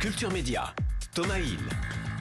[0.00, 0.74] Culture Média,
[1.14, 1.58] Thomas Hill.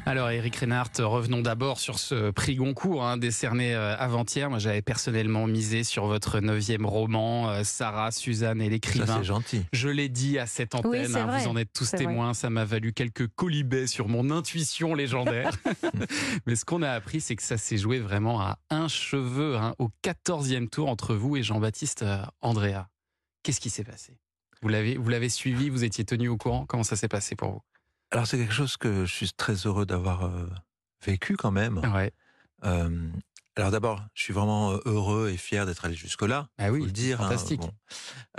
[0.05, 4.50] Alors Eric Reinhardt, revenons d'abord sur ce prix Goncourt hein, décerné euh, avant-hier.
[4.50, 9.18] Moi j'avais personnellement misé sur votre neuvième roman, euh, Sarah, Suzanne et Ça, l'écrivain.
[9.20, 9.65] c'est gentil.
[9.71, 12.00] Je l'ai dit à cette antenne, hein, vous en êtes tous vrai.
[12.00, 15.51] témoins, ça m'a valu quelques colibets sur mon intuition légendaire.
[16.45, 19.73] Mais ce qu'on a appris, c'est que ça s'est joué vraiment à un cheveu, hein,
[19.80, 22.88] au 14e tour entre vous et Jean-Baptiste euh, Andrea.
[23.43, 24.17] Qu'est-ce qui s'est passé?
[24.62, 27.52] Vous l'avez, vous l'avez suivi, vous étiez tenu au courant Comment ça s'est passé pour
[27.52, 27.62] vous?
[28.12, 30.49] Alors, c'est quelque chose que je suis très heureux d'avoir euh,
[31.05, 31.77] vécu quand même.
[31.93, 32.11] Ouais.
[32.65, 33.09] Euh,
[33.55, 36.48] alors d'abord, je suis vraiment euh, heureux et fier d'être allé jusque-là.
[36.57, 37.21] Ah oui, faut le dire.
[37.21, 37.61] hein, fantastique.
[37.61, 37.71] bon.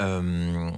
[0.01, 0.71] Euh,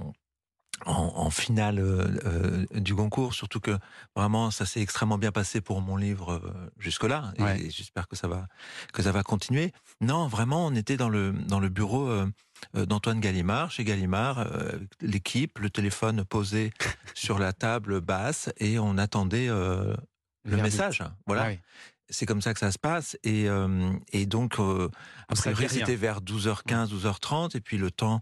[0.85, 3.77] en, en finale euh, du concours, surtout que
[4.15, 8.27] vraiment ça s'est extrêmement bien passé pour mon livre euh, jusque-là, et, j'espère que ça
[8.27, 8.47] va
[8.91, 9.71] que ça va continuer.
[10.01, 12.09] Non, vraiment, on était dans le dans le bureau
[12.73, 14.71] d'Antoine Gallimard, chez Gallimard, euh,
[15.01, 16.71] l'équipe, le téléphone posé
[17.15, 19.95] sur la table basse, et on attendait euh,
[20.45, 20.63] le Verdict.
[20.77, 21.03] message.
[21.25, 21.59] Voilà Ah oui.
[22.09, 23.17] c'est comme ça que ça se passe.
[23.23, 24.89] Et, euh, et donc, euh,
[25.29, 25.85] a Vous saviez priori, rien.
[25.85, 27.55] c'était vers 12h15, 12h30.
[27.57, 28.19] Et puis le temps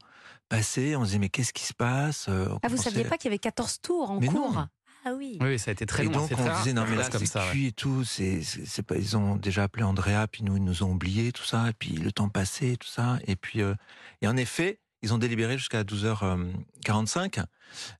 [0.49, 2.27] passait, on se disait, mais qu'est-ce qui se passe?
[2.29, 4.53] Euh, Ah, vous saviez pas qu'il y avait 14 tours en Mais cours?
[4.53, 4.67] non.
[5.03, 5.37] Ah oui.
[5.41, 6.11] Oui, ça a été très et long.
[6.11, 7.49] donc c'est on disait non mais là c'est ouais.
[7.51, 10.83] cuit et tout c'est c'est pas ils ont déjà appelé Andrea puis nous ils nous
[10.83, 13.73] ont oubliés tout ça et puis le temps passé tout ça et puis euh,
[14.21, 17.43] et en effet ils ont délibéré jusqu'à 12h45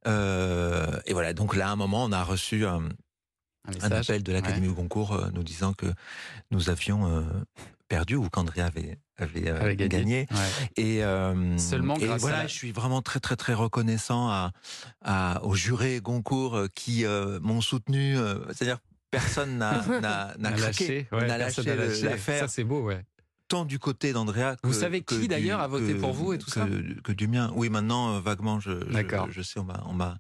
[0.07, 2.81] euh, et voilà donc là à un moment on a reçu un,
[3.67, 4.09] Un un message.
[4.09, 5.87] appel de l'Académie au concours euh, nous disant que
[6.51, 7.21] nous avions euh,
[7.91, 10.25] perdu ou qu'Andrea avait avait, euh, gagné.
[10.31, 10.37] Ouais.
[10.77, 14.29] Et euh, Seulement et grâce à voilà, la- je suis vraiment très très très reconnaissant
[14.29, 14.51] à,
[15.03, 18.15] à aux jurés Goncourt euh, qui euh, m'ont soutenu.
[18.53, 18.77] C'est-à-dire
[19.11, 21.07] personne n'a n'a ouais, lâché
[22.01, 23.03] l'affaire Ça, c'est beau, ouais.
[23.49, 24.55] tant du côté d'Andrea.
[24.63, 26.65] Vous savez qui, d'ailleurs, a voté que- pour vous et tout que, ça?
[27.03, 27.51] que du mien.
[27.55, 28.71] Oui, maintenant vaguement, je
[29.29, 30.17] je, sais, on m'a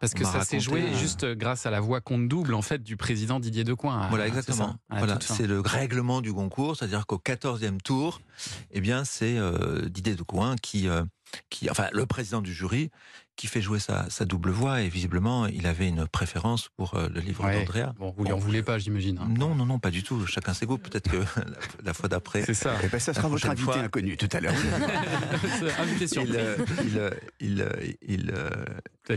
[0.00, 2.82] Parce que ça s'est joué euh, juste grâce à la voix compte double, en fait,
[2.82, 4.08] du président Didier Decoing.
[4.08, 4.76] Voilà, exactement.
[4.88, 8.22] c'est Voilà, le règlement du concours, c'est-à-dire qu'au 14e tour,
[8.70, 11.04] eh bien, c'est euh, Didier de Coin qui, euh,
[11.50, 12.90] qui, enfin, le président du jury,
[13.40, 17.08] qui fait jouer sa, sa double voix, et visiblement, il avait une préférence pour euh,
[17.08, 17.54] le livre Ouais.
[17.58, 17.94] d'Andrea.
[17.98, 19.16] Bon, vous lui en Bon, voulez pas, j'imagine.
[19.18, 19.28] hein.
[19.30, 20.26] Non, non, non, pas du tout.
[20.26, 20.76] Chacun ses goûts.
[20.76, 22.74] Peut-être que la, la fois d'après, C'est ça.
[22.84, 24.52] Eh ben, ça sera votre invité fois- inconnu tout à l'heure.
[25.78, 26.36] Invité il, surprise.
[26.84, 27.70] il, euh, il, euh,
[28.06, 28.32] il,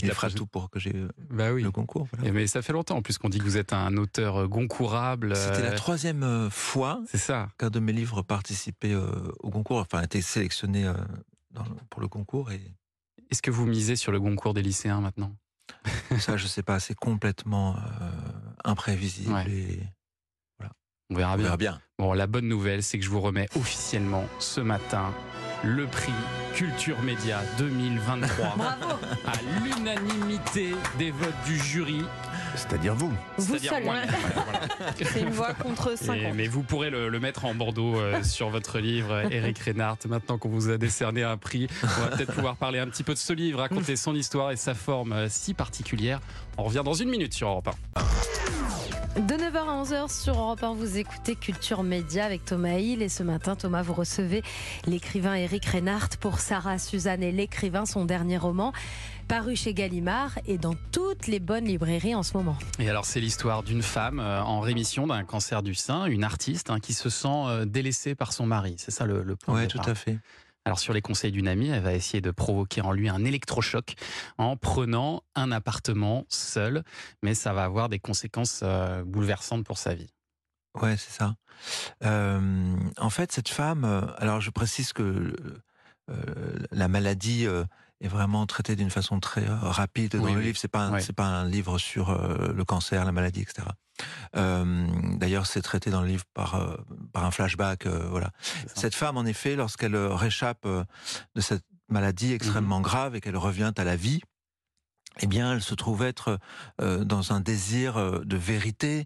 [0.01, 0.93] il fera prochaine- tout pour que j'ai
[1.29, 1.61] Bah oui.
[1.61, 2.07] le concours.
[2.13, 2.29] voilà.
[2.29, 5.35] Eh, Mais ça fait longtemps en plus qu'on dit que vous êtes un auteur goncourable.
[5.35, 7.49] C'était la troisième fois C'est ça.
[7.57, 9.09] qu'un de mes livres participait euh,
[9.41, 10.93] au concours, enfin, a été sélectionné euh,
[11.51, 12.51] dans le- pour le concours.
[12.51, 12.61] Et
[13.33, 15.35] Est-ce que vous misez sur le Goncourt des lycéens maintenant?
[16.19, 17.79] Ça, je sais pas, c'est complètement euh,
[18.63, 19.33] imprévisible.
[19.33, 19.49] Ouais.
[19.49, 19.79] Et
[21.09, 21.43] On verra on bien.
[21.45, 21.81] verra bien.
[21.97, 25.11] Bon, la bonne nouvelle, c'est que je vous remets officiellement ce matin
[25.63, 26.13] le prix
[26.53, 28.99] Culture Média 2023 Bravo.
[29.25, 32.03] à l'unanimité des votes du jury.
[32.55, 33.11] C'est-à-dire vous.
[33.37, 33.83] Vous seul.
[33.83, 34.93] Voilà, voilà.
[35.03, 36.33] C'est une voix contre Et- 50.
[36.35, 39.97] mais vous pourrez le, le mettre en Bordeaux euh, sur votre livre, Eric Reinhardt.
[40.07, 43.13] Maintenant qu'on vous a décerné un prix, on va peut-être pouvoir parler un petit peu
[43.13, 46.19] de ce livre, raconter son histoire et sa forme euh, si particulière.
[46.57, 48.42] On revient dans une minute sur Europe 1.
[49.83, 53.01] De 9h à 11h sur Europe 1, vous écoutez Culture Média avec Thomas Hill.
[53.01, 54.41] Et ce matin, Thomas, vous recevez
[54.85, 58.71] l'écrivain Eric Reinhardt pour Sarah, Suzanne et l'écrivain, son dernier roman,
[59.27, 62.57] paru chez Gallimard et dans toutes les bonnes librairies en ce moment.
[62.79, 66.69] Et alors, c'est l'histoire d'une femme euh, en rémission d'un cancer du sein, une artiste
[66.69, 68.75] hein, qui se sent euh, délaissée par son mari.
[68.77, 69.55] C'est ça le, le point.
[69.55, 70.19] de Ouais, tout à fait.
[70.65, 73.95] Alors sur les conseils d'une amie, elle va essayer de provoquer en lui un électrochoc
[74.37, 76.83] en prenant un appartement seul,
[77.21, 80.13] mais ça va avoir des conséquences euh, bouleversantes pour sa vie.
[80.81, 81.35] Ouais, c'est ça.
[82.03, 85.35] Euh, en fait, cette femme, euh, alors je précise que
[86.71, 87.47] la maladie
[88.03, 90.43] est vraiment traitée d'une façon très euh, rapide dans Oui, le oui.
[90.45, 90.57] livre.
[90.57, 93.67] C'est pas un, c'est pas un livre sur euh, le cancer, la maladie, etc.
[94.35, 94.87] Euh,
[95.17, 96.75] D'ailleurs, c'est traité dans le livre par euh,
[97.13, 97.87] par un flashback.
[97.87, 98.31] voilà.
[98.75, 102.83] Cette femme, en effet, lorsqu'elle réchappe de cette maladie extrêmement Mhm.
[102.83, 104.21] grave et qu'elle revient à la vie,
[105.21, 106.39] eh bien, elle se trouve être
[106.81, 109.05] dans un désir de vérité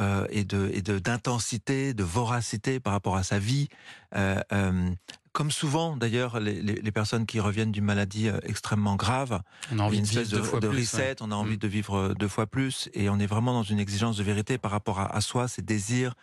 [0.00, 3.68] euh, et de et de d'intensité, de voracité par rapport à sa vie.
[4.16, 4.90] Euh, euh,
[5.34, 9.42] comme souvent, d'ailleurs, les, les, les personnes qui reviennent d'une maladie euh, extrêmement grave,
[9.72, 10.78] On a envie une de espèce vivre deux fois de plus.
[10.80, 11.16] reset, ouais.
[11.20, 11.58] on a envie Mm.
[11.58, 14.56] de vivre euh, deux fois plus, et on est vraiment dans une exigence de vérité
[14.58, 16.14] par rapport à, à soi, ses désirs,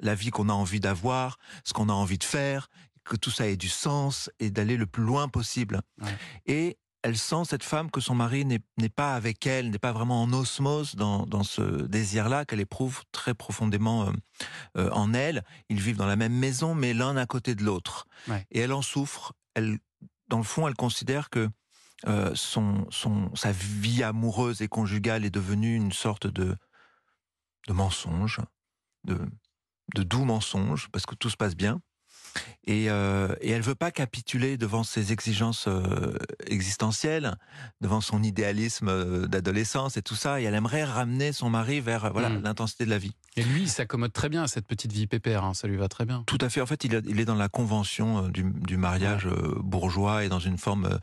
[0.00, 2.70] la vie qu'on a envie d'avoir, ce qu'on a envie de faire,
[3.04, 5.82] que tout ça ait du sens et d'aller le plus loin possible.
[6.00, 6.16] Ouais.
[6.46, 10.22] Et elle sent cette femme que son mari n'est pas avec elle, n'est pas vraiment
[10.22, 14.12] en osmose dans, dans ce désir-là qu'elle éprouve très profondément euh,
[14.76, 15.44] euh, en elle.
[15.68, 18.06] Ils vivent dans la même maison, mais l'un à côté de l'autre.
[18.28, 18.46] Ouais.
[18.50, 19.32] Et elle en souffre.
[19.54, 19.78] Elle,
[20.28, 21.48] dans le fond, elle considère que
[22.06, 26.56] euh, son, son, sa vie amoureuse et conjugale est devenue une sorte de,
[27.68, 28.40] de mensonge,
[29.04, 29.18] de,
[29.94, 31.80] de doux mensonge, parce que tout se passe bien.
[32.66, 37.36] Et, euh, et elle veut pas capituler devant ses exigences euh, existentielles,
[37.80, 40.40] devant son idéalisme euh, d'adolescence et tout ça.
[40.40, 42.42] Et elle aimerait ramener son mari vers voilà Mm.
[42.44, 43.14] l'intensité de la vie.
[43.36, 45.88] Et lui, il s'accommode très bien à cette petite vie pépère, hein, ça lui va
[45.88, 46.22] très bien.
[46.26, 46.60] Tout à fait.
[46.60, 49.26] En fait, il, est- dans la convention euh, du, du mariage
[49.58, 50.98] bourgeois et dans une forme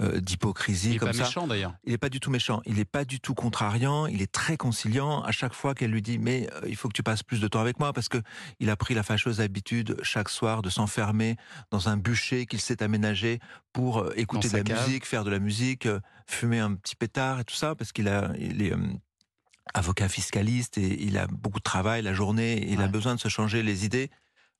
[0.00, 1.24] euh, euh, Il d'hypocrisie est comme pas ça.
[1.24, 1.74] méchant d'ailleurs.
[1.84, 4.56] Il n'est pas du tout méchant, il n'est pas du tout contrariant, il est très
[4.56, 5.22] conciliant.
[5.22, 7.48] À chaque fois qu'elle lui dit mais euh, il faut que tu passes plus de
[7.48, 8.18] temps avec moi parce que
[8.60, 11.36] il a pris la fâcheuse habitude chaque soir de s'enfermer
[11.70, 13.40] dans un bûcher qu'il s'est aménagé
[13.72, 14.86] pour euh, écouter de la cave.
[14.86, 15.88] musique, faire de la musique,
[16.26, 18.72] fumer un petit pétard et tout ça parce qu'il a il est
[19.74, 22.54] avocat fiscaliste et il a beaucoup de travail la journée.
[22.54, 24.10] Et il a besoin de se changer les idées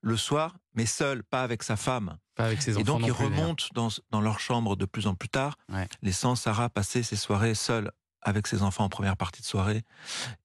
[0.01, 2.19] le soir, mais seul, pas avec sa femme.
[2.37, 5.15] Pas avec ses enfants Et donc, ils remontent dans, dans leur chambre de plus en
[5.15, 5.89] plus tard, Ouais.
[6.03, 7.91] laissant Sarah passer ses soirées seule
[8.23, 9.83] avec ses enfants en première partie de soirée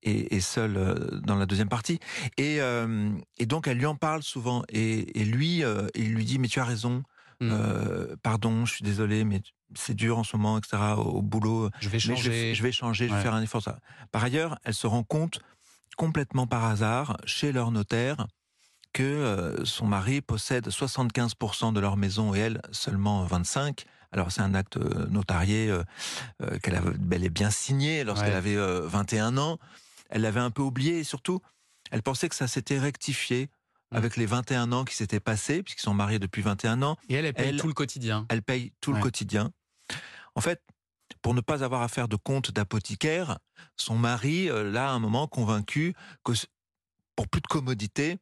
[0.03, 1.99] et, et seule euh, dans la deuxième partie.
[2.37, 4.63] Et, euh, et donc, elle lui en parle souvent.
[4.69, 7.03] Et, et lui, euh, il lui dit, mais tu as raison,
[7.41, 7.49] Mm.
[7.51, 9.41] euh, pardon, je suis désolé, mais
[9.75, 11.69] c'est dur en ce moment, etc., au, au boulot.
[11.81, 12.55] je vais Mais je vais, changer.
[12.55, 13.63] je vais changer, je vais faire un effort.
[14.11, 15.41] Par ailleurs, elle se rend compte
[15.97, 18.27] complètement par hasard chez leur notaire
[18.93, 23.85] que euh, son mari possède 75% de leur maison et elle seulement 25.
[24.11, 28.35] Alors c'est un acte euh, notarié euh, qu'elle avait bel et bien signé lorsqu'elle Ouais.
[28.37, 29.57] avait euh, 21 ans.
[30.09, 31.41] Elle l'avait un peu oublié et surtout,
[31.91, 33.49] elle pensait que ça s'était rectifié
[33.91, 33.95] Mm.
[33.97, 37.25] avec les 21 ans qui s'étaient passés, puisqu'ils sont mariés depuis 21 ans Et elle,
[37.25, 38.25] elle paye elle- tout le quotidien.
[38.29, 38.97] elle paye tout Ouais.
[38.97, 39.51] le quotidien.
[40.33, 40.61] En fait,
[41.21, 43.37] pour ne pas avoir à faire de compte d'apothicaire,
[43.77, 45.93] son mari, euh, là, à un moment, convaincu
[46.23, 46.31] que
[47.15, 48.17] pour plus de commodité,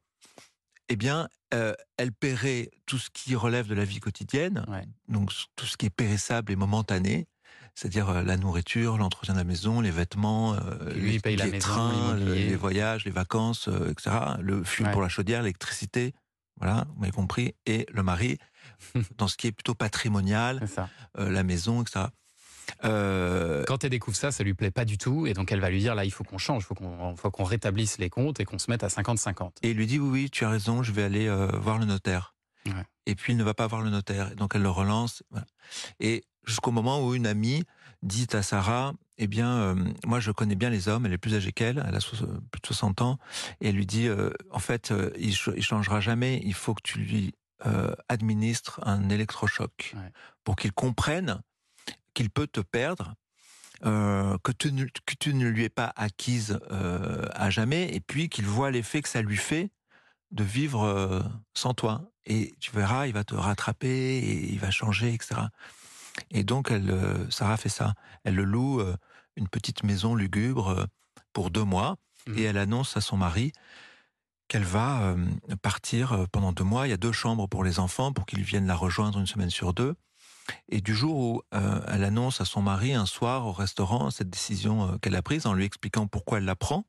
[0.92, 4.84] eh bien, euh, elle paierait tout ce qui relève de la vie quotidienne, Ouais.
[5.08, 7.26] donc tout ce qui est périssable et momentané,
[7.74, 12.14] c'est-à-dire euh, la nourriture, l'entretien de la maison, les vêtements, euh, lui, les, maison, trains,
[12.16, 14.92] le- les voyages, les vacances, etc., le fuel Ouais.
[14.92, 16.12] pour la chaudière, l'électricité,
[16.58, 18.36] voilà, vous m'avez compris, et le mari,
[19.18, 20.60] dans ce qui est plutôt patrimonial,
[21.16, 22.06] la maison, etc.
[22.84, 25.26] Euh, Quand elle découvre ça, ça lui plaît pas du tout.
[25.26, 27.98] Et donc, elle va lui dire là, il faut qu'on change, il faut qu'on rétablisse
[27.98, 29.50] les comptes et qu'on se mette à 50-50.
[29.62, 31.84] et il lui dit oui, oui, tu as raison, je vais aller euh, voir le
[31.84, 32.34] notaire.
[32.66, 32.72] Ouais.
[33.06, 34.30] Et puis il ne va pas voir le notaire.
[34.32, 35.22] Et donc elle le relance.
[35.30, 35.46] voilà.
[36.00, 37.64] Et jusqu'au moment où une amie
[38.02, 39.74] dit à Sarah, eh bien, euh,
[40.06, 42.66] moi je connais bien les hommes, elle est plus âgée qu'elle, elle a plus de
[42.66, 43.18] 60 ans,
[43.60, 44.08] et elle lui dit,
[44.50, 47.34] en fait, il, ch- il changera jamais, il faut que tu lui
[47.66, 50.10] euh, administres un électrochoc Ouais.
[50.42, 51.40] pour qu'il comprenne
[52.14, 53.14] qu'il peut te perdre.
[53.84, 57.98] euh, que, tu ne, que tu ne lui es pas acquise euh, à jamais, et
[58.00, 59.70] puis qu'il voit l'effet que ça lui fait
[60.30, 61.20] de vivre euh,
[61.52, 62.08] sans toi.
[62.24, 65.40] Et tu verras, il va te rattraper, et il va changer, etc.
[66.30, 66.96] Et donc, elle,
[67.30, 67.94] Sarah fait ça.
[68.22, 68.80] Elle le loue
[69.34, 70.86] une petite maison lugubre
[71.32, 71.96] pour deux mois,
[72.28, 72.38] Mhm.
[72.38, 73.50] et elle annonce à son mari
[74.46, 75.16] qu'elle va
[75.60, 76.86] partir pendant deux mois.
[76.86, 79.50] Il y a deux chambres pour les enfants pour qu'ils viennent la rejoindre une semaine
[79.50, 79.96] sur deux.
[80.68, 84.30] Et du jour où euh, elle annonce à son mari un soir au restaurant cette
[84.30, 86.84] décision euh, qu'elle a prise en lui expliquant pourquoi elle la prend,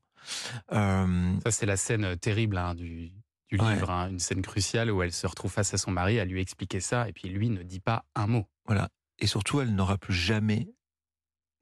[0.72, 3.12] euh, Ça, c'est la scène terrible hein, du,
[3.50, 3.74] du Ouais.
[3.74, 6.40] livre, hein, une scène cruciale où elle se retrouve face à son mari à lui
[6.40, 8.46] expliquer ça, et puis lui ne dit pas un mot.
[8.66, 8.88] voilà.
[9.20, 10.74] Et surtout, elle n'aura plus jamais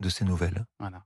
[0.01, 0.65] de ses nouvelles.
[0.79, 1.05] Voilà.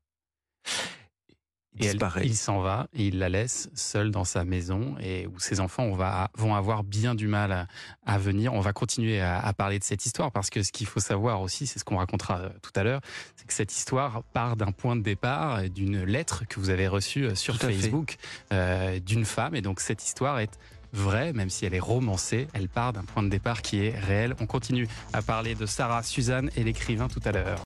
[1.79, 5.27] Il Et elle- il s'en va et il la laisse seule dans sa maison et
[5.27, 7.67] où ses enfants on va, vont avoir bien du mal à,
[8.07, 8.55] à venir.
[8.55, 11.41] On va continuer à, à parler de cette histoire parce que ce qu'il faut savoir
[11.41, 13.01] aussi, c'est ce qu'on racontera euh, tout à l'heure,
[13.37, 17.27] c'est que cette histoire part d'un point de départ, d'une lettre que vous avez reçue
[17.27, 17.67] euh, sur Tout.
[17.67, 18.17] Facebook
[18.53, 19.55] euh, d'une femme.
[19.55, 20.59] Et donc cette histoire est
[20.93, 24.35] vraie, même si elle est romancée, elle part d'un point de départ qui est réel.
[24.41, 27.55] On continue à parler de Sarah Suzanne et l'écrivain tout à l'heure.